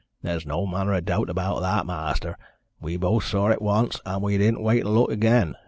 "There's 0.23 0.47
no 0.47 0.65
manner 0.65 0.95
o' 0.95 0.99
doubt 0.99 1.29
about 1.29 1.59
that, 1.59 1.85
ma'aster. 1.85 2.35
We 2.79 2.97
both 2.97 3.23
saw 3.23 3.49
it 3.51 3.61
once, 3.61 4.01
and 4.03 4.23
we 4.23 4.39
didn't 4.39 4.63
wait 4.63 4.81
to 4.81 4.89
look 4.89 5.11
again. 5.11 5.53